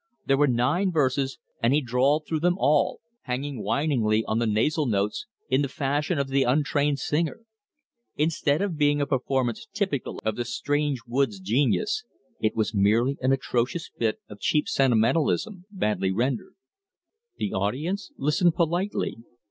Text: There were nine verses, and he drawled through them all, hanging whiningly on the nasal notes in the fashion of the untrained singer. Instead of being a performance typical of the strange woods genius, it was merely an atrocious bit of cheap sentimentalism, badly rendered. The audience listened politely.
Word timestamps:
There 0.25 0.37
were 0.37 0.47
nine 0.47 0.91
verses, 0.91 1.37
and 1.61 1.75
he 1.75 1.79
drawled 1.81 2.25
through 2.25 2.39
them 2.39 2.57
all, 2.57 3.01
hanging 3.25 3.61
whiningly 3.61 4.25
on 4.25 4.39
the 4.39 4.47
nasal 4.47 4.87
notes 4.87 5.27
in 5.47 5.61
the 5.61 5.67
fashion 5.69 6.17
of 6.17 6.29
the 6.29 6.41
untrained 6.41 6.97
singer. 6.97 7.41
Instead 8.15 8.63
of 8.63 8.77
being 8.79 8.99
a 8.99 9.05
performance 9.05 9.67
typical 9.71 10.19
of 10.25 10.37
the 10.37 10.43
strange 10.43 11.01
woods 11.05 11.39
genius, 11.39 12.03
it 12.39 12.55
was 12.55 12.73
merely 12.73 13.19
an 13.21 13.31
atrocious 13.31 13.91
bit 13.95 14.17
of 14.27 14.39
cheap 14.39 14.67
sentimentalism, 14.67 15.65
badly 15.69 16.11
rendered. 16.11 16.55
The 17.37 17.53
audience 17.53 18.11
listened 18.17 18.55
politely. 18.55 19.17